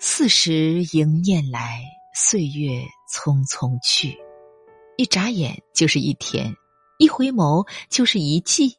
[0.00, 1.82] 四十迎面来，
[2.14, 4.16] 岁月匆匆去。
[4.96, 6.54] 一眨眼就是一天，
[6.98, 8.78] 一回眸就是一季，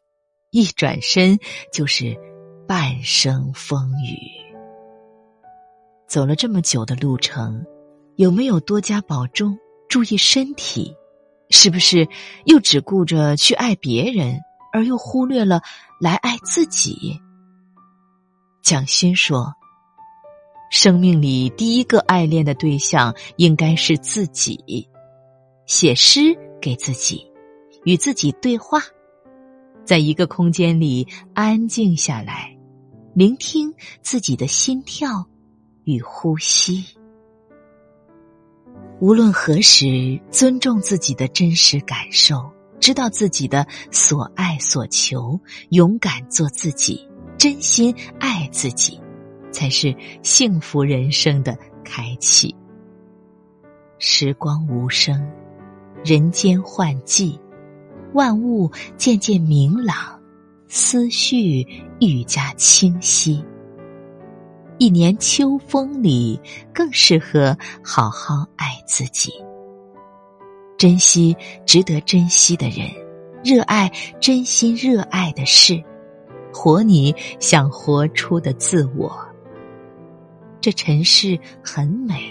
[0.49, 1.37] 一转身
[1.73, 2.17] 就是
[2.65, 4.17] 半生风雨。
[6.07, 7.65] 走了这么久的路程，
[8.15, 9.57] 有没有多加保重，
[9.89, 10.95] 注意身体？
[11.49, 12.07] 是不是
[12.45, 14.39] 又只顾着去爱别人，
[14.71, 15.59] 而又忽略了
[15.99, 17.19] 来爱自己？
[18.63, 19.53] 蒋勋说。
[20.81, 24.87] 生命里第一个爱恋的对象应该是自己，
[25.65, 27.21] 写诗给自己，
[27.83, 28.79] 与自己对话，
[29.83, 32.57] 在一个空间里安静下来，
[33.13, 35.27] 聆听自己的心跳
[35.83, 36.85] 与呼吸。
[39.01, 45.37] 无论何时，尊重自己的真实感受，知道自己的所爱所求，
[45.71, 47.05] 勇敢做自己，
[47.37, 48.97] 真心爱自己。
[49.51, 52.55] 才是幸福人生的开启。
[53.97, 55.29] 时光无声，
[56.03, 57.39] 人间换季，
[58.13, 60.19] 万物渐渐明朗，
[60.67, 61.65] 思绪
[61.99, 63.43] 愈加清晰。
[64.77, 66.39] 一年秋风里，
[66.73, 69.33] 更适合好好爱自己，
[70.77, 72.89] 珍惜值得珍惜的人，
[73.43, 73.91] 热爱
[74.21, 75.83] 真心热爱的事，
[76.53, 79.11] 活你想活出的自我。
[80.61, 82.29] 这尘世很美，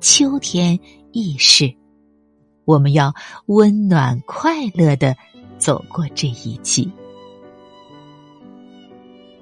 [0.00, 0.78] 秋天
[1.12, 1.74] 亦是。
[2.64, 3.14] 我们要
[3.46, 5.14] 温暖快乐的
[5.58, 6.90] 走过这一季。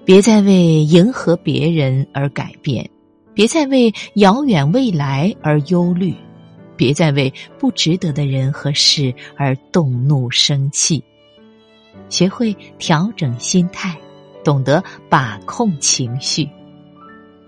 [0.05, 2.91] 别再为迎合别人而改变，
[3.33, 6.15] 别再为遥远未来而忧虑，
[6.77, 11.03] 别再为不值得的人和事而动怒生气。
[12.11, 13.97] 学会调整心态，
[14.45, 16.47] 懂得把控情绪。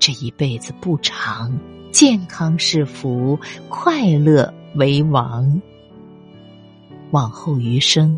[0.07, 1.53] 这一辈子不长，
[1.91, 3.37] 健康是福，
[3.69, 5.61] 快乐为王。
[7.11, 8.17] 往后余生，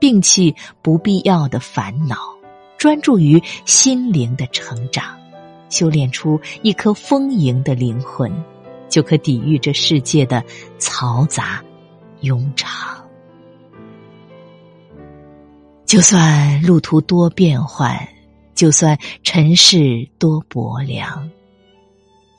[0.00, 2.16] 摒弃不必要的烦恼，
[2.78, 5.14] 专注于心灵的成长，
[5.68, 8.32] 修炼出一颗丰盈的灵魂，
[8.88, 10.42] 就可抵御这世界的
[10.78, 11.62] 嘈杂、
[12.22, 12.98] 庸常。
[15.84, 17.94] 就算路途多变幻。
[18.60, 21.30] 就算尘世多薄凉，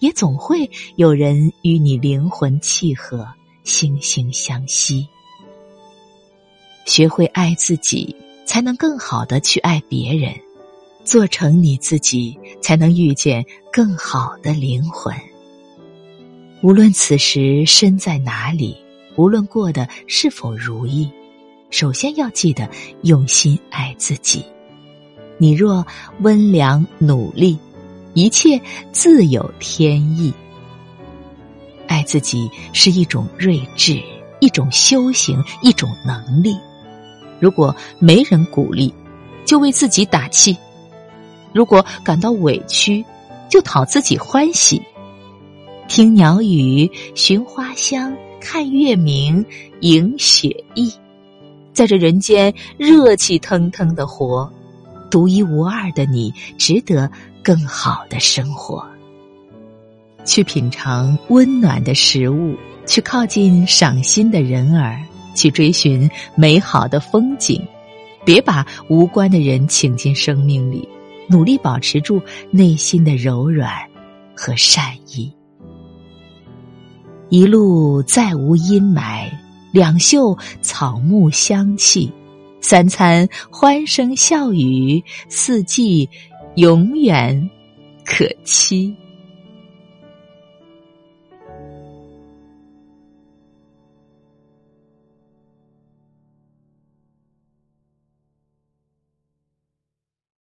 [0.02, 3.28] 也总会有人与你灵魂契合，
[3.66, 5.08] 惺惺相惜。
[6.86, 8.16] 学会爱自己，
[8.46, 10.32] 才能更好的去爱别人；
[11.04, 13.44] 做成你自己，才能遇见
[13.74, 15.12] 更好的灵魂。
[16.62, 18.78] 无论此时身在哪里，
[19.16, 21.10] 无论过得是否如意，
[21.72, 22.70] 首先要记得
[23.02, 24.46] 用心爱自己。
[25.42, 25.84] 你若
[26.20, 27.58] 温良努力，
[28.14, 30.32] 一切自有天意。
[31.88, 34.00] 爱自己是一种睿智，
[34.40, 36.56] 一种修行，一种能力。
[37.40, 38.94] 如果没人鼓励，
[39.44, 40.56] 就为自己打气；
[41.52, 43.04] 如果感到委屈，
[43.50, 44.80] 就讨自己欢喜。
[45.88, 49.44] 听鸟语，寻花香，看月明，
[49.80, 50.94] 迎雪意，
[51.74, 54.48] 在这人间热气腾腾的活。
[55.12, 57.12] 独一无二的你，值得
[57.44, 58.84] 更好的生活。
[60.24, 62.56] 去品尝温暖的食物，
[62.88, 65.00] 去靠近赏心的人儿，
[65.36, 67.62] 去追寻美好的风景。
[68.24, 70.88] 别把无关的人请进生命里，
[71.28, 73.74] 努力保持住内心的柔软
[74.36, 75.34] 和善意。
[77.30, 79.28] 一路再无阴霾，
[79.72, 82.12] 两袖草木香气。
[82.62, 86.08] 三餐欢声笑语，四季
[86.56, 87.50] 永远
[88.06, 88.96] 可期。